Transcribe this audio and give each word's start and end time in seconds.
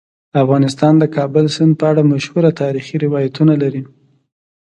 افغانستان 0.43 0.93
د 0.99 1.03
کابل 1.15 1.45
سیند 1.55 1.73
په 1.79 1.85
اړه 1.91 2.01
مشهور 2.13 2.43
تاریخی 2.61 2.95
روایتونه 3.05 3.53
لري. 3.63 3.83